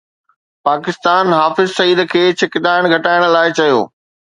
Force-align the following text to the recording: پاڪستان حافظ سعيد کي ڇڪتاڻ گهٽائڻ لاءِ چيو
پاڪستان 0.67 1.29
حافظ 1.41 1.69
سعيد 1.81 2.03
کي 2.15 2.23
ڇڪتاڻ 2.43 2.93
گهٽائڻ 2.95 3.31
لاءِ 3.39 3.57
چيو 3.61 3.81